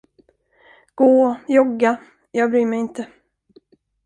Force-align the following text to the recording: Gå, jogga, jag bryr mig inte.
Gå, 0.95 1.35
jogga, 1.47 1.95
jag 2.31 2.51
bryr 2.51 2.65
mig 2.65 2.79
inte. 2.79 3.07